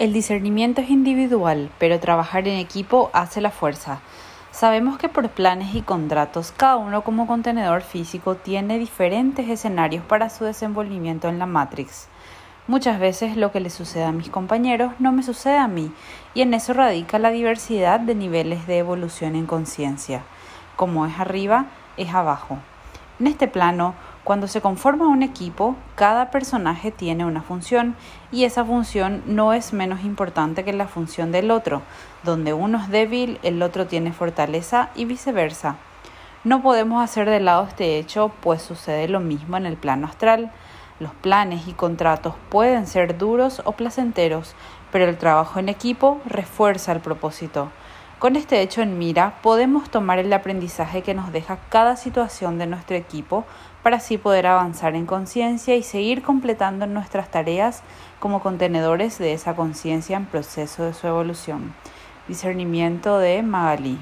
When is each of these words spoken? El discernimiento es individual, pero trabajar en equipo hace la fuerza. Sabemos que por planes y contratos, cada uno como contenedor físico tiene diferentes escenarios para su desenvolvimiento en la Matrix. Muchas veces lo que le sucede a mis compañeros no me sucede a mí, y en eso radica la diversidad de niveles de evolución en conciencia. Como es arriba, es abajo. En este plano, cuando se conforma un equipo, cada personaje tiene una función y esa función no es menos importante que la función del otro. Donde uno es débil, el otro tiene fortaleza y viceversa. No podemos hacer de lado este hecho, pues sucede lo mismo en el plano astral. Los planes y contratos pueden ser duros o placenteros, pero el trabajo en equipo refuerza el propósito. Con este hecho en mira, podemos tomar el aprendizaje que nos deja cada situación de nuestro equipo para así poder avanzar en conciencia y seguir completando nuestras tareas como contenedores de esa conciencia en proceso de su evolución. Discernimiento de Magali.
El 0.00 0.14
discernimiento 0.14 0.80
es 0.80 0.88
individual, 0.88 1.70
pero 1.78 2.00
trabajar 2.00 2.48
en 2.48 2.56
equipo 2.56 3.10
hace 3.12 3.42
la 3.42 3.50
fuerza. 3.50 4.00
Sabemos 4.50 4.96
que 4.96 5.10
por 5.10 5.28
planes 5.28 5.74
y 5.74 5.82
contratos, 5.82 6.54
cada 6.56 6.78
uno 6.78 7.04
como 7.04 7.26
contenedor 7.26 7.82
físico 7.82 8.34
tiene 8.34 8.78
diferentes 8.78 9.46
escenarios 9.50 10.02
para 10.02 10.30
su 10.30 10.46
desenvolvimiento 10.46 11.28
en 11.28 11.38
la 11.38 11.44
Matrix. 11.44 12.08
Muchas 12.66 12.98
veces 12.98 13.36
lo 13.36 13.52
que 13.52 13.60
le 13.60 13.68
sucede 13.68 14.04
a 14.04 14.12
mis 14.12 14.30
compañeros 14.30 14.94
no 15.00 15.12
me 15.12 15.22
sucede 15.22 15.58
a 15.58 15.68
mí, 15.68 15.92
y 16.32 16.40
en 16.40 16.54
eso 16.54 16.72
radica 16.72 17.18
la 17.18 17.28
diversidad 17.28 18.00
de 18.00 18.14
niveles 18.14 18.66
de 18.66 18.78
evolución 18.78 19.36
en 19.36 19.44
conciencia. 19.44 20.22
Como 20.76 21.04
es 21.04 21.20
arriba, 21.20 21.66
es 21.98 22.14
abajo. 22.14 22.56
En 23.18 23.26
este 23.26 23.48
plano, 23.48 23.94
cuando 24.30 24.46
se 24.46 24.60
conforma 24.60 25.08
un 25.08 25.24
equipo, 25.24 25.74
cada 25.96 26.30
personaje 26.30 26.92
tiene 26.92 27.24
una 27.24 27.42
función 27.42 27.96
y 28.30 28.44
esa 28.44 28.64
función 28.64 29.24
no 29.26 29.52
es 29.52 29.72
menos 29.72 30.04
importante 30.04 30.62
que 30.62 30.72
la 30.72 30.86
función 30.86 31.32
del 31.32 31.50
otro. 31.50 31.82
Donde 32.22 32.52
uno 32.52 32.78
es 32.78 32.88
débil, 32.90 33.40
el 33.42 33.60
otro 33.60 33.88
tiene 33.88 34.12
fortaleza 34.12 34.90
y 34.94 35.04
viceversa. 35.04 35.78
No 36.44 36.62
podemos 36.62 37.02
hacer 37.02 37.28
de 37.28 37.40
lado 37.40 37.66
este 37.66 37.98
hecho, 37.98 38.30
pues 38.40 38.62
sucede 38.62 39.08
lo 39.08 39.18
mismo 39.18 39.56
en 39.56 39.66
el 39.66 39.76
plano 39.76 40.06
astral. 40.06 40.52
Los 41.00 41.10
planes 41.10 41.66
y 41.66 41.72
contratos 41.72 42.36
pueden 42.50 42.86
ser 42.86 43.18
duros 43.18 43.60
o 43.64 43.72
placenteros, 43.72 44.54
pero 44.92 45.06
el 45.06 45.18
trabajo 45.18 45.58
en 45.58 45.68
equipo 45.68 46.20
refuerza 46.24 46.92
el 46.92 47.00
propósito. 47.00 47.72
Con 48.20 48.36
este 48.36 48.60
hecho 48.60 48.82
en 48.82 48.98
mira, 48.98 49.38
podemos 49.40 49.88
tomar 49.88 50.18
el 50.18 50.30
aprendizaje 50.34 51.00
que 51.00 51.14
nos 51.14 51.32
deja 51.32 51.56
cada 51.70 51.96
situación 51.96 52.58
de 52.58 52.66
nuestro 52.66 52.94
equipo 52.94 53.46
para 53.82 53.96
así 53.96 54.18
poder 54.18 54.46
avanzar 54.46 54.94
en 54.94 55.06
conciencia 55.06 55.74
y 55.74 55.82
seguir 55.82 56.20
completando 56.20 56.86
nuestras 56.86 57.30
tareas 57.30 57.82
como 58.18 58.42
contenedores 58.42 59.16
de 59.16 59.32
esa 59.32 59.56
conciencia 59.56 60.18
en 60.18 60.26
proceso 60.26 60.84
de 60.84 60.92
su 60.92 61.06
evolución. 61.06 61.72
Discernimiento 62.28 63.18
de 63.18 63.42
Magali. 63.42 63.98